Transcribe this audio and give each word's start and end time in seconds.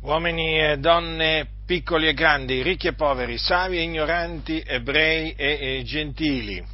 uomini 0.00 0.60
e 0.60 0.78
donne, 0.78 1.46
piccoli 1.66 2.08
e 2.08 2.14
grandi, 2.14 2.62
ricchi 2.62 2.86
e 2.86 2.94
poveri, 2.94 3.36
savi 3.36 3.78
e 3.78 3.82
ignoranti, 3.82 4.62
ebrei 4.64 5.32
e, 5.32 5.78
e 5.78 5.82
gentili. 5.84 6.64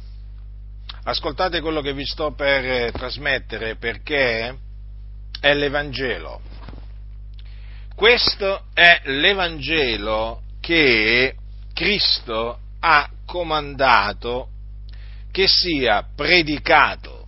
Ascoltate 1.03 1.61
quello 1.61 1.81
che 1.81 1.93
vi 1.93 2.05
sto 2.05 2.31
per 2.33 2.65
eh, 2.65 2.91
trasmettere 2.91 3.75
perché 3.75 4.57
è 5.39 5.53
l'Evangelo. 5.53 6.41
Questo 7.95 8.65
è 8.73 9.01
l'Evangelo 9.05 10.41
che 10.59 11.35
Cristo 11.73 12.59
ha 12.79 13.09
comandato 13.25 14.49
che 15.31 15.47
sia 15.47 16.05
predicato. 16.15 17.27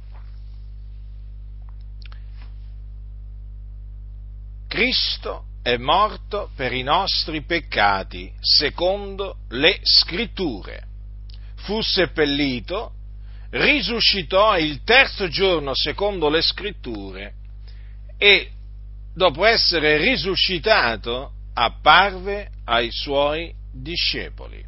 Cristo 4.67 5.46
è 5.67 5.75
morto 5.75 6.49
per 6.55 6.71
i 6.71 6.81
nostri 6.81 7.43
peccati, 7.43 8.31
secondo 8.39 9.39
le 9.49 9.79
scritture. 9.83 10.83
Fu 11.55 11.81
seppellito, 11.81 12.93
risuscitò 13.49 14.57
il 14.57 14.83
terzo 14.85 15.27
giorno, 15.27 15.73
secondo 15.75 16.29
le 16.29 16.41
scritture, 16.41 17.33
e 18.17 18.49
dopo 19.13 19.43
essere 19.43 19.97
risuscitato 19.97 21.33
apparve 21.53 22.49
ai 22.63 22.87
suoi 22.89 23.53
discepoli. 23.69 24.63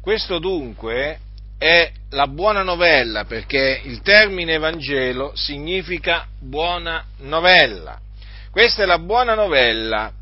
Questo 0.00 0.40
dunque 0.40 1.20
è 1.56 1.88
la 2.08 2.26
buona 2.26 2.64
novella, 2.64 3.26
perché 3.26 3.80
il 3.84 4.02
termine 4.02 4.58
Vangelo 4.58 5.36
significa 5.36 6.26
buona 6.40 7.04
novella. 7.18 8.08
Questa 8.50 8.82
è 8.82 8.86
la 8.86 8.98
buona 8.98 9.34
novella 9.34 10.12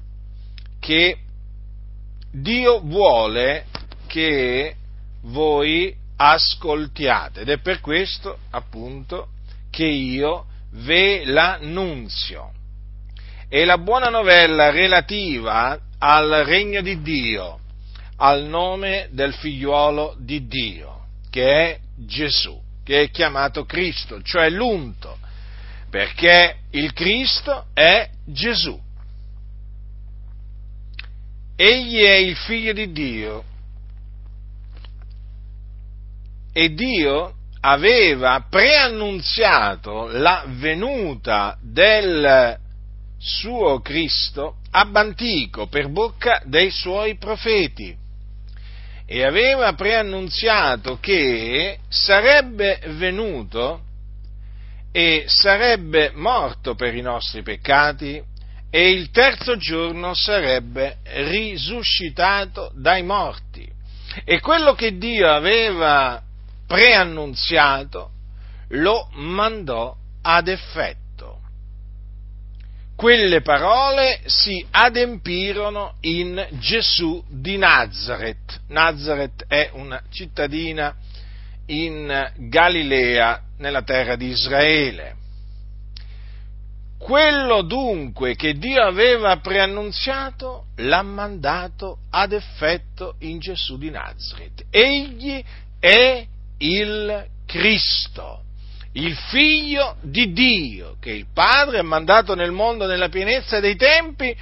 che 0.78 1.16
Dio 2.30 2.80
vuole 2.80 3.64
che 4.06 4.74
voi 5.22 5.96
ascoltiate 6.14 7.40
ed 7.40 7.48
è 7.48 7.58
per 7.58 7.80
questo 7.80 8.38
appunto 8.50 9.28
che 9.70 9.86
io 9.86 10.44
ve 10.72 11.24
l'annunzio. 11.24 12.52
È 13.48 13.64
la 13.64 13.78
buona 13.78 14.10
novella 14.10 14.68
relativa 14.68 15.78
al 15.98 16.42
regno 16.44 16.82
di 16.82 17.00
Dio, 17.00 17.60
al 18.16 18.44
nome 18.44 19.08
del 19.10 19.32
figliuolo 19.32 20.16
di 20.18 20.46
Dio, 20.46 21.06
che 21.30 21.46
è 21.46 21.78
Gesù, 21.96 22.60
che 22.84 23.04
è 23.04 23.10
chiamato 23.10 23.64
Cristo, 23.64 24.20
cioè 24.20 24.50
l'unto, 24.50 25.17
perché 25.90 26.56
il 26.70 26.92
Cristo 26.92 27.66
è 27.72 28.08
Gesù. 28.24 28.78
Egli 31.56 32.00
è 32.02 32.14
il 32.14 32.36
figlio 32.36 32.72
di 32.72 32.92
Dio 32.92 33.44
e 36.52 36.74
Dio 36.74 37.34
aveva 37.60 38.46
preannunziato 38.48 40.06
la 40.06 40.44
venuta 40.46 41.58
del 41.60 42.58
suo 43.18 43.80
Cristo 43.80 44.58
ab 44.70 45.14
per 45.68 45.88
bocca 45.88 46.42
dei 46.44 46.70
suoi 46.70 47.16
profeti 47.16 47.96
e 49.06 49.24
aveva 49.24 49.72
preannunziato 49.72 50.98
che 51.00 51.78
sarebbe 51.88 52.80
venuto 52.88 53.84
e 54.98 55.26
sarebbe 55.28 56.10
morto 56.12 56.74
per 56.74 56.92
i 56.96 57.02
nostri 57.02 57.42
peccati 57.42 58.20
e 58.68 58.90
il 58.90 59.12
terzo 59.12 59.56
giorno 59.56 60.12
sarebbe 60.12 60.96
risuscitato 61.04 62.72
dai 62.74 63.04
morti. 63.04 63.64
E 64.24 64.40
quello 64.40 64.74
che 64.74 64.98
Dio 64.98 65.30
aveva 65.30 66.20
preannunziato 66.66 68.10
lo 68.70 69.08
mandò 69.12 69.94
ad 70.20 70.48
effetto. 70.48 71.42
Quelle 72.96 73.40
parole 73.40 74.22
si 74.24 74.66
adempirono 74.68 75.94
in 76.00 76.44
Gesù 76.54 77.24
di 77.28 77.56
Nazareth. 77.56 78.62
Nazareth 78.70 79.44
è 79.46 79.70
una 79.74 80.02
cittadina 80.10 80.92
in 81.68 82.32
Galilea, 82.36 83.42
nella 83.58 83.82
terra 83.82 84.16
di 84.16 84.26
Israele. 84.26 85.16
Quello 86.98 87.62
dunque 87.62 88.34
che 88.34 88.58
Dio 88.58 88.82
aveva 88.82 89.36
preannunziato 89.38 90.66
l'ha 90.76 91.02
mandato 91.02 92.00
ad 92.10 92.32
effetto 92.32 93.14
in 93.20 93.38
Gesù 93.38 93.78
di 93.78 93.90
Nazareth. 93.90 94.64
Egli 94.68 95.42
è 95.78 96.26
il 96.58 97.26
Cristo, 97.46 98.42
il 98.92 99.14
figlio 99.14 99.96
di 100.02 100.32
Dio, 100.32 100.96
che 101.00 101.12
il 101.12 101.26
Padre 101.32 101.78
ha 101.78 101.84
mandato 101.84 102.34
nel 102.34 102.50
mondo 102.50 102.84
nella 102.84 103.08
pienezza 103.08 103.60
dei 103.60 103.76
tempi 103.76 104.36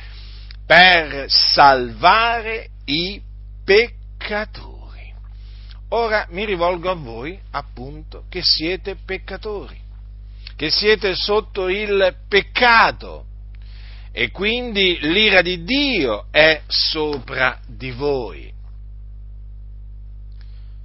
per 0.65 1.26
salvare 1.28 2.70
i 2.86 3.20
peccatori. 3.65 4.75
Ora 5.91 6.26
mi 6.30 6.44
rivolgo 6.44 6.91
a 6.91 6.94
voi, 6.94 7.38
appunto, 7.50 8.24
che 8.28 8.42
siete 8.42 8.97
peccatori, 8.97 9.78
che 10.56 10.70
siete 10.70 11.14
sotto 11.14 11.69
il 11.69 12.16
peccato 12.28 13.24
e 14.10 14.30
quindi 14.30 14.98
l'ira 15.00 15.42
di 15.42 15.62
Dio 15.62 16.26
è 16.30 16.62
sopra 16.66 17.60
di 17.66 17.91
voi. 17.91 18.52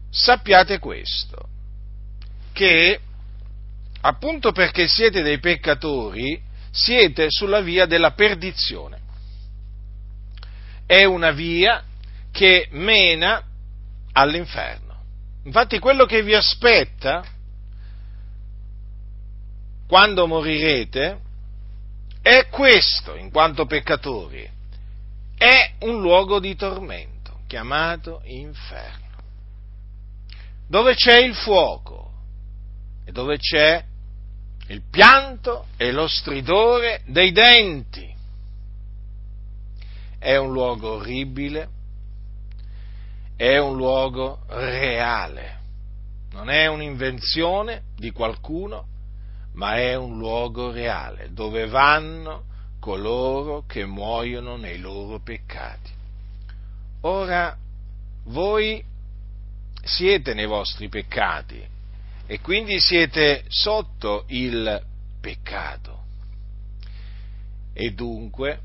Sappiate 0.09 0.79
questo, 0.79 1.47
che 2.51 2.99
appunto 4.01 4.51
perché 4.51 4.87
siete 4.87 5.21
dei 5.21 5.39
peccatori, 5.39 6.41
siete 6.71 7.27
sulla 7.29 7.61
via 7.61 7.85
della 7.85 8.11
perdizione. 8.11 8.99
È 10.85 11.05
una 11.05 11.31
via 11.31 11.83
che 12.31 12.67
mena 12.71 13.41
all'inferno. 14.11 14.90
Infatti 15.43 15.79
quello 15.79 16.05
che 16.05 16.21
vi 16.21 16.35
aspetta 16.35 17.23
quando 19.87 20.27
morirete 20.27 21.19
è 22.21 22.47
questo, 22.49 23.15
in 23.15 23.31
quanto 23.31 23.65
peccatori, 23.65 24.47
è 25.35 25.73
un 25.79 25.99
luogo 25.99 26.39
di 26.39 26.55
tormento 26.55 27.39
chiamato 27.47 28.21
inferno, 28.25 29.17
dove 30.67 30.93
c'è 30.93 31.17
il 31.17 31.35
fuoco 31.35 32.11
e 33.03 33.11
dove 33.11 33.37
c'è 33.37 33.83
il 34.67 34.83
pianto 34.89 35.65
e 35.75 35.91
lo 35.91 36.07
stridore 36.07 37.01
dei 37.07 37.31
denti. 37.31 38.09
È 40.17 40.37
un 40.37 40.53
luogo 40.53 40.93
orribile, 40.93 41.67
è 43.41 43.57
un 43.57 43.75
luogo 43.75 44.41
reale, 44.49 45.61
non 46.33 46.51
è 46.51 46.67
un'invenzione 46.67 47.85
di 47.95 48.11
qualcuno, 48.11 48.85
ma 49.53 49.77
è 49.77 49.95
un 49.95 50.19
luogo 50.19 50.69
reale, 50.69 51.33
dove 51.33 51.65
vanno 51.65 52.43
coloro 52.79 53.63
che 53.65 53.83
muoiono 53.83 54.57
nei 54.57 54.77
loro 54.77 55.21
peccati. 55.21 55.89
Ora, 57.01 57.57
voi 58.25 58.85
siete 59.83 60.35
nei 60.35 60.45
vostri 60.45 60.87
peccati 60.87 61.67
e 62.27 62.39
quindi 62.41 62.79
siete 62.79 63.45
sotto 63.47 64.25
il 64.27 64.85
peccato 65.19 66.03
e 67.73 67.91
dunque 67.93 68.59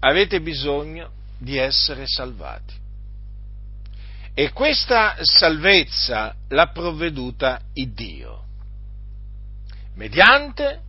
avete 0.00 0.40
bisogno 0.40 1.12
di 1.38 1.56
essere 1.58 2.08
salvati. 2.08 2.82
E 4.36 4.50
questa 4.50 5.14
salvezza 5.20 6.34
l'ha 6.48 6.66
provveduta 6.70 7.60
il 7.74 7.92
Dio, 7.92 8.42
mediante 9.94 10.80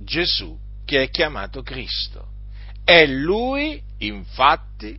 Gesù, 0.00 0.58
che 0.84 1.02
è 1.02 1.10
chiamato 1.10 1.62
Cristo. 1.62 2.26
È 2.82 3.06
Lui, 3.06 3.80
infatti, 3.98 4.98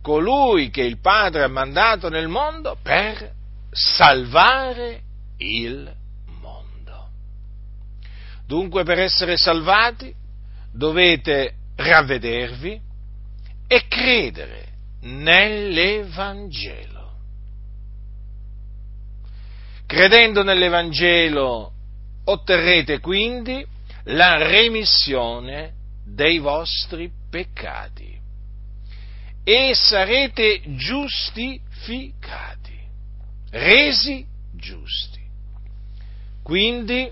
colui 0.00 0.70
che 0.70 0.80
il 0.80 0.98
Padre 0.98 1.42
ha 1.42 1.48
mandato 1.48 2.08
nel 2.08 2.28
mondo 2.28 2.78
per 2.82 3.34
salvare 3.70 5.02
il 5.36 5.94
mondo. 6.40 7.08
Dunque 8.46 8.82
per 8.82 8.98
essere 8.98 9.36
salvati 9.36 10.14
dovete 10.72 11.54
ravvedervi 11.76 12.80
e 13.66 13.86
credere 13.88 14.68
nell'Evangelo. 15.02 16.89
Credendo 19.90 20.44
nell'Evangelo 20.44 21.72
otterrete 22.26 23.00
quindi 23.00 23.66
la 24.04 24.36
remissione 24.36 25.72
dei 26.04 26.38
vostri 26.38 27.10
peccati 27.28 28.16
e 29.42 29.74
sarete 29.74 30.62
giustificati, 30.76 32.78
resi 33.50 34.24
giusti. 34.52 35.20
Quindi 36.40 37.10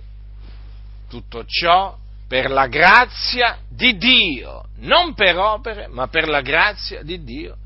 tutto 1.08 1.44
ciò 1.46 1.98
per 2.28 2.48
la 2.48 2.68
grazia 2.68 3.58
di 3.68 3.96
Dio, 3.96 4.68
non 4.76 5.14
per 5.14 5.36
opere, 5.36 5.88
ma 5.88 6.06
per 6.06 6.28
la 6.28 6.42
grazia 6.42 7.02
di 7.02 7.24
Dio, 7.24 7.56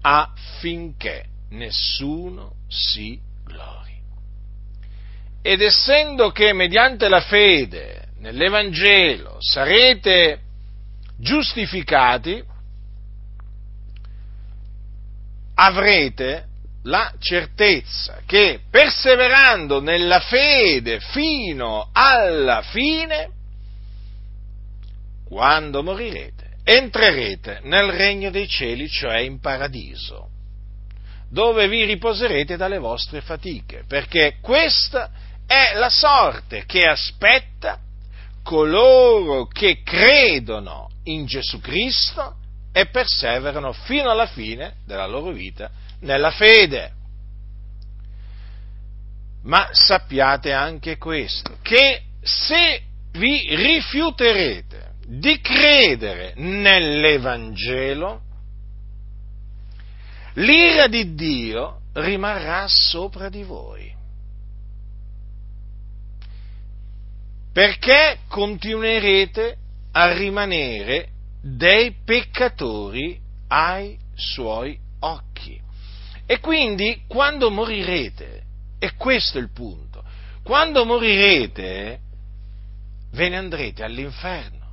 affinché 0.00 1.26
nessuno 1.50 2.54
si 2.66 3.20
glori. 3.44 3.83
Ed 5.46 5.60
essendo 5.60 6.30
che 6.30 6.54
mediante 6.54 7.06
la 7.06 7.20
fede 7.20 8.06
nell'Evangelo 8.20 9.36
sarete 9.40 10.40
giustificati, 11.18 12.42
avrete 15.56 16.46
la 16.84 17.12
certezza 17.18 18.22
che 18.24 18.60
perseverando 18.70 19.82
nella 19.82 20.20
fede 20.20 21.00
fino 21.00 21.90
alla 21.92 22.62
fine, 22.62 23.28
quando 25.26 25.82
morirete, 25.82 26.56
entrerete 26.64 27.60
nel 27.64 27.90
regno 27.90 28.30
dei 28.30 28.48
cieli, 28.48 28.88
cioè 28.88 29.18
in 29.18 29.40
paradiso, 29.40 30.30
dove 31.28 31.68
vi 31.68 31.84
riposerete 31.84 32.56
dalle 32.56 32.78
vostre 32.78 33.20
fatiche, 33.20 33.84
perché 33.86 34.38
questa 34.40 35.32
è 35.46 35.74
la 35.74 35.90
sorte 35.90 36.64
che 36.66 36.86
aspetta 36.86 37.78
coloro 38.42 39.46
che 39.46 39.82
credono 39.82 40.90
in 41.04 41.26
Gesù 41.26 41.60
Cristo 41.60 42.36
e 42.72 42.86
perseverano 42.86 43.72
fino 43.72 44.10
alla 44.10 44.26
fine 44.26 44.76
della 44.84 45.06
loro 45.06 45.30
vita 45.30 45.70
nella 46.00 46.30
fede. 46.30 46.92
Ma 49.44 49.68
sappiate 49.72 50.52
anche 50.52 50.96
questo, 50.96 51.58
che 51.62 52.02
se 52.22 52.82
vi 53.12 53.54
rifiuterete 53.54 54.92
di 55.06 55.40
credere 55.40 56.32
nell'Evangelo, 56.36 58.22
l'ira 60.34 60.86
di 60.86 61.14
Dio 61.14 61.80
rimarrà 61.92 62.64
sopra 62.66 63.28
di 63.28 63.42
voi. 63.42 63.94
Perché 67.54 68.18
continuerete 68.26 69.56
a 69.92 70.12
rimanere 70.12 71.10
dei 71.40 71.94
peccatori 72.04 73.16
ai 73.46 73.96
suoi 74.16 74.76
occhi. 74.98 75.56
E 76.26 76.40
quindi 76.40 77.04
quando 77.06 77.52
morirete, 77.52 78.42
e 78.80 78.94
questo 78.94 79.38
è 79.38 79.40
il 79.40 79.52
punto, 79.52 80.02
quando 80.42 80.84
morirete 80.84 82.00
ve 83.12 83.28
ne 83.28 83.36
andrete 83.36 83.84
all'inferno, 83.84 84.72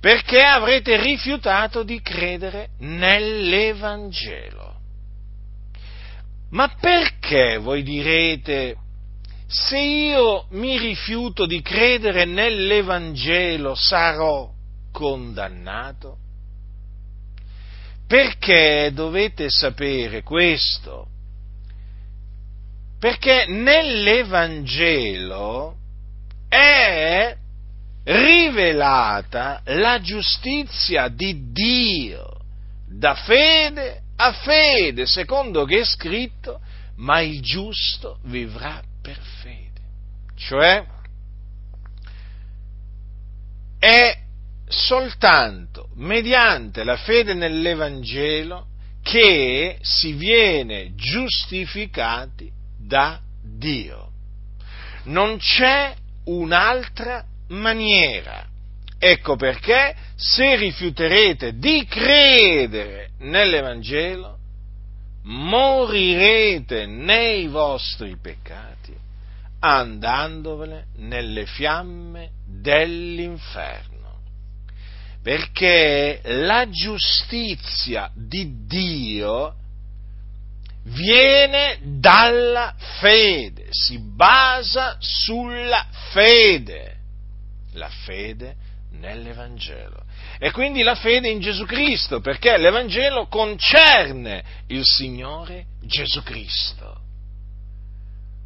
perché 0.00 0.40
avrete 0.40 1.00
rifiutato 1.00 1.84
di 1.84 2.00
credere 2.00 2.70
nell'Evangelo. 2.78 4.80
Ma 6.50 6.74
perché 6.80 7.58
voi 7.58 7.84
direte, 7.84 8.76
se 9.52 9.78
io 9.78 10.46
mi 10.52 10.78
rifiuto 10.78 11.44
di 11.44 11.60
credere 11.60 12.24
nell'Evangelo 12.24 13.74
sarò 13.74 14.50
condannato? 14.90 16.16
Perché 18.06 18.90
dovete 18.94 19.50
sapere 19.50 20.22
questo? 20.22 21.06
Perché 22.98 23.44
nell'Evangelo 23.46 25.76
è 26.48 27.36
rivelata 28.04 29.60
la 29.66 30.00
giustizia 30.00 31.08
di 31.08 31.52
Dio 31.52 32.26
da 32.86 33.14
fede 33.14 34.00
a 34.16 34.32
fede, 34.32 35.04
secondo 35.04 35.66
che 35.66 35.80
è 35.80 35.84
scritto, 35.84 36.58
ma 36.96 37.20
il 37.20 37.42
giusto 37.42 38.18
vivrà 38.24 38.82
per 39.02 39.18
fede. 39.42 39.80
Cioè, 40.36 40.84
è 43.78 44.16
soltanto 44.68 45.88
mediante 45.96 46.84
la 46.84 46.96
fede 46.96 47.34
nell'Evangelo 47.34 48.68
che 49.02 49.78
si 49.82 50.12
viene 50.12 50.94
giustificati 50.94 52.50
da 52.78 53.20
Dio. 53.42 54.10
Non 55.04 55.38
c'è 55.38 55.94
un'altra 56.26 57.24
maniera. 57.48 58.46
Ecco 58.98 59.34
perché 59.34 59.96
se 60.14 60.54
rifiuterete 60.54 61.58
di 61.58 61.84
credere 61.86 63.10
nell'Evangelo, 63.18 64.38
morirete 65.24 66.86
nei 66.86 67.46
vostri 67.46 68.16
peccati 68.16 68.94
andandovene 69.60 70.86
nelle 70.96 71.46
fiamme 71.46 72.30
dell'inferno. 72.44 73.90
Perché 75.22 76.20
la 76.24 76.68
giustizia 76.68 78.10
di 78.12 78.66
Dio 78.66 79.54
viene 80.84 81.78
dalla 81.80 82.74
fede, 82.98 83.68
si 83.70 83.98
basa 83.98 84.96
sulla 84.98 85.86
fede, 86.10 86.96
la 87.74 87.88
fede 87.88 88.56
nell'Evangelo. 88.92 90.04
E 90.38 90.50
quindi 90.50 90.82
la 90.82 90.94
fede 90.94 91.28
in 91.28 91.40
Gesù 91.40 91.64
Cristo, 91.64 92.20
perché 92.20 92.56
l'Evangelo 92.56 93.26
concerne 93.26 94.44
il 94.68 94.82
Signore 94.84 95.66
Gesù 95.80 96.22
Cristo. 96.22 97.00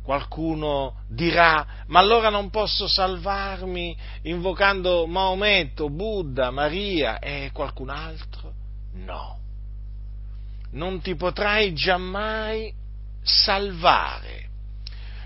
Qualcuno 0.02 1.02
dirà, 1.08 1.66
ma 1.86 1.98
allora 1.98 2.28
non 2.28 2.48
posso 2.50 2.86
salvarmi 2.86 3.96
invocando 4.22 5.06
Maometto, 5.06 5.90
Buddha, 5.90 6.50
Maria 6.50 7.18
e 7.18 7.50
qualcun 7.52 7.90
altro? 7.90 8.52
No. 8.94 9.40
Non 10.72 11.00
ti 11.00 11.16
potrai 11.16 11.72
giammai 11.74 12.72
salvare, 13.22 14.48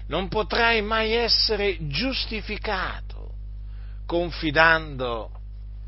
non 0.06 0.28
potrai 0.28 0.80
mai 0.80 1.12
essere 1.12 1.76
giustificato 1.88 3.09
confidando 4.10 5.30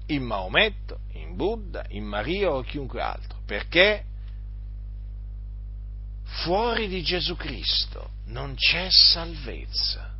in 0.06 0.22
Maometto, 0.22 1.00
in 1.14 1.34
Buddha, 1.34 1.84
in 1.88 2.04
Maria 2.04 2.52
o 2.52 2.62
chiunque 2.62 3.00
altro, 3.00 3.40
perché 3.44 4.04
fuori 6.44 6.86
di 6.86 7.02
Gesù 7.02 7.34
Cristo 7.34 8.10
non 8.26 8.54
c'è 8.54 8.86
salvezza. 8.90 10.14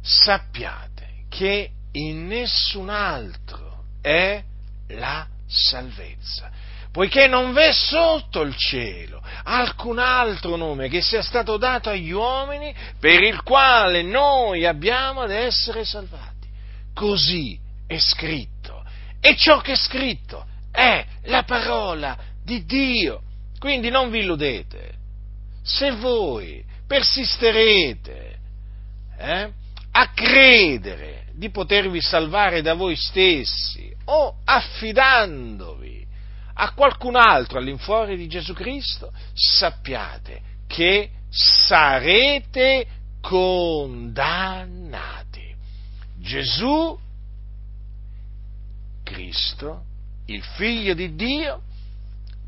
Sappiate 0.00 1.24
che 1.28 1.72
in 1.90 2.28
nessun 2.28 2.88
altro 2.88 3.86
è 4.00 4.40
la 4.86 5.26
salvezza, 5.46 6.48
poiché 6.92 7.26
non 7.26 7.52
v'è 7.52 7.72
sotto 7.72 8.42
il 8.42 8.54
cielo 8.56 9.22
alcun 9.44 9.98
altro 9.98 10.56
nome 10.56 10.88
che 10.88 11.00
sia 11.00 11.22
stato 11.22 11.56
dato 11.56 11.88
agli 11.88 12.12
uomini 12.12 12.74
per 13.00 13.22
il 13.22 13.42
quale 13.42 14.02
noi 14.02 14.66
abbiamo 14.66 15.22
ad 15.22 15.30
essere 15.30 15.84
salvati. 15.84 16.48
Così 16.94 17.58
è 17.86 17.98
scritto. 17.98 18.84
E 19.20 19.36
ciò 19.36 19.60
che 19.60 19.72
è 19.72 19.76
scritto 19.76 20.46
è 20.70 21.04
la 21.24 21.42
parola 21.44 22.16
di 22.44 22.64
Dio. 22.64 23.22
Quindi 23.58 23.90
non 23.90 24.10
vi 24.10 24.20
illudete 24.20 25.00
se 25.62 25.92
voi 25.92 26.64
persisterete 26.86 28.38
eh, 29.16 29.50
a 29.92 30.08
credere 30.12 31.26
di 31.34 31.50
potervi 31.50 32.00
salvare 32.00 32.60
da 32.60 32.74
voi 32.74 32.96
stessi 32.96 33.94
o 34.06 34.38
affidandovi 34.44 35.81
a 36.54 36.72
qualcun 36.72 37.16
altro 37.16 37.58
all'infuori 37.58 38.16
di 38.16 38.28
Gesù 38.28 38.52
Cristo, 38.54 39.12
sappiate 39.32 40.40
che 40.66 41.10
sarete 41.30 42.86
condannati. 43.20 44.60
Gesù 46.18 46.98
Cristo, 49.02 49.84
il 50.26 50.42
figlio 50.42 50.94
di 50.94 51.14
Dio, 51.14 51.62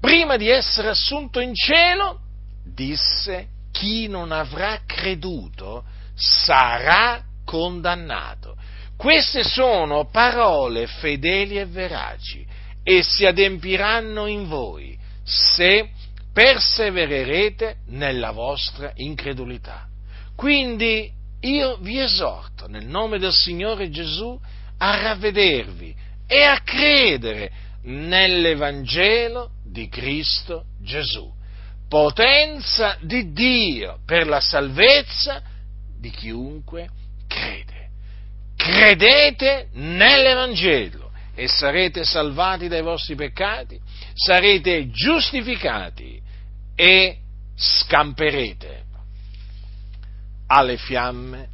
prima 0.01 0.37
di 0.37 0.49
essere 0.49 0.89
assunto 0.89 1.41
in 1.41 1.55
cielo, 1.55 2.21
disse, 2.65 3.49
chi 3.73 4.07
non 4.07 4.33
avrà 4.33 4.81
creduto 4.87 5.85
sarà 6.15 7.23
condannato. 7.45 8.57
queste 8.97 9.43
sono 9.43 10.07
parole 10.07 10.87
fedeli 10.87 11.59
e 11.59 11.67
veraci 11.67 12.47
e 12.85 13.03
si 13.03 13.25
adempiranno 13.25 14.27
in 14.27 14.47
voi 14.47 14.97
se 15.25 15.89
persevererete 16.33 17.77
nella 17.89 18.31
vostra 18.31 18.93
incredulità. 18.97 19.89
Quindi 20.37 21.11
io 21.41 21.77
vi 21.79 21.99
esorto 21.99 22.69
nel 22.69 22.87
nome 22.87 23.19
del 23.19 23.33
Signore 23.33 23.91
Gesù 23.91 24.39
a 24.79 25.01
ravvedervi 25.01 25.95
e 26.27 26.43
a 26.43 26.61
credere 26.63 27.51
nell'Evangelo 27.85 29.51
di 29.65 29.89
Cristo 29.89 30.65
Gesù, 30.81 31.31
potenza 31.89 32.97
di 33.01 33.33
Dio 33.33 34.01
per 34.05 34.27
la 34.27 34.41
salvezza 34.41 35.43
di 35.99 36.11
chiunque 36.11 36.89
crede. 37.29 37.89
Credete 38.57 39.69
nell'Evangelo 39.73 41.04
e 41.35 41.49
sarete 41.49 42.05
salvati 42.05 42.69
dai 42.69 42.83
vostri 42.83 43.15
peccati, 43.17 43.79
sarete 44.15 44.91
giustificati 44.91 46.21
e 46.75 47.19
scamperete 47.57 48.83
alle 50.47 50.77
fiamme 50.77 51.49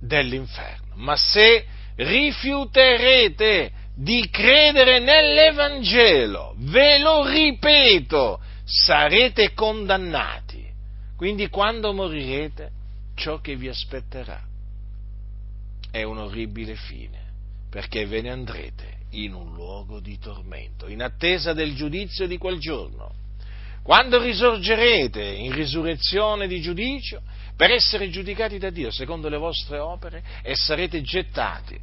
dell'inferno. 0.00 0.94
Ma 0.96 1.16
se 1.16 1.64
rifiuterete 1.96 3.72
di 3.94 4.28
credere 4.30 4.98
nell'Evangelo, 4.98 6.54
ve 6.58 6.98
lo 6.98 7.26
ripeto, 7.28 8.40
sarete 8.64 9.52
condannati. 9.52 10.66
Quindi 11.16 11.48
quando 11.48 11.92
morirete, 11.92 12.70
ciò 13.14 13.40
che 13.40 13.54
vi 13.54 13.68
aspetterà 13.68 14.42
è 15.90 16.02
un 16.02 16.18
orribile 16.18 16.74
fine, 16.74 17.18
perché 17.68 18.06
ve 18.06 18.22
ne 18.22 18.30
andrete 18.30 18.99
in 19.10 19.34
un 19.34 19.52
luogo 19.54 20.00
di 20.00 20.18
tormento, 20.18 20.88
in 20.88 21.02
attesa 21.02 21.52
del 21.52 21.74
giudizio 21.74 22.26
di 22.26 22.38
quel 22.38 22.58
giorno. 22.58 23.12
Quando 23.82 24.22
risorgerete 24.22 25.22
in 25.22 25.52
risurrezione 25.52 26.46
di 26.46 26.60
giudicio 26.60 27.22
per 27.56 27.70
essere 27.70 28.10
giudicati 28.10 28.58
da 28.58 28.70
Dio 28.70 28.90
secondo 28.90 29.28
le 29.28 29.38
vostre 29.38 29.78
opere 29.78 30.22
e 30.42 30.54
sarete 30.54 31.00
gettati 31.02 31.78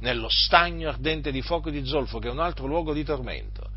nello 0.00 0.28
stagno 0.28 0.88
ardente 0.88 1.32
di 1.32 1.42
fuoco 1.42 1.68
e 1.68 1.72
di 1.72 1.86
zolfo, 1.86 2.18
che 2.18 2.28
è 2.28 2.30
un 2.30 2.40
altro 2.40 2.66
luogo 2.66 2.92
di 2.92 3.04
tormento, 3.04 3.70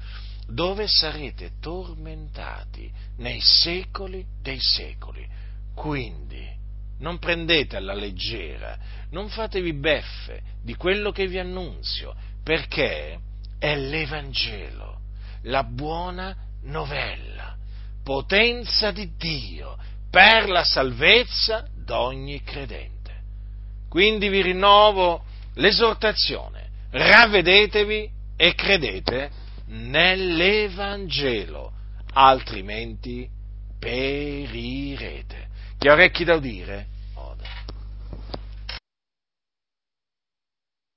dove 0.47 0.87
sarete 0.87 1.53
tormentati 1.59 2.91
nei 3.17 3.39
secoli 3.41 4.25
dei 4.41 4.59
secoli. 4.59 5.25
Quindi 5.73 6.58
non 6.99 7.19
prendete 7.19 7.75
alla 7.75 7.93
leggera, 7.93 8.77
non 9.11 9.27
fatevi 9.29 9.73
beffe 9.73 10.41
di 10.63 10.75
quello 10.75 11.11
che 11.11 11.27
vi 11.27 11.37
annunzio, 11.39 12.15
perché 12.43 13.19
è 13.57 13.75
l'Evangelo, 13.75 14.99
la 15.43 15.63
buona 15.63 16.35
novella, 16.63 17.55
potenza 18.03 18.91
di 18.91 19.11
Dio 19.17 19.77
per 20.09 20.49
la 20.49 20.63
salvezza 20.63 21.67
d'ogni 21.75 22.41
credente. 22.43 22.97
Quindi 23.89 24.29
vi 24.29 24.41
rinnovo 24.41 25.23
l'esortazione, 25.55 26.69
ravvedetevi 26.91 28.09
e 28.35 28.55
credete 28.55 29.29
nell'Evangelo, 29.67 31.71
altrimenti 32.13 33.29
perirete. 33.79 35.48
Ha 35.81 35.93
orecchi 35.93 36.25
da 36.25 36.35
udire, 36.35 36.87